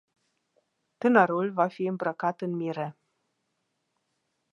Tânărul 0.97 1.51
va 1.51 1.67
fi 1.67 1.83
îmbrăcat 1.85 2.41
în 2.41 2.55
mire. 2.55 2.97